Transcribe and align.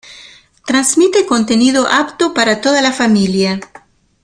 Transmite 0.65 1.27
contenido 1.27 1.85
apto 1.87 2.33
para 2.33 2.59
toda 2.59 2.81
la 2.81 2.91
familia. 2.91 3.59